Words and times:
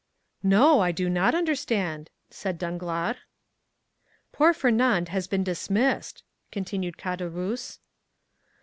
"No; 0.41 0.79
I 0.79 0.91
do 0.91 1.11
not 1.11 1.35
understand," 1.35 2.09
said 2.31 2.57
Danglars. 2.57 3.17
"Poor 4.31 4.51
Fernand 4.51 5.09
has 5.09 5.27
been 5.27 5.43
dismissed," 5.43 6.23
continued 6.51 6.97
Caderousse. 6.97 7.77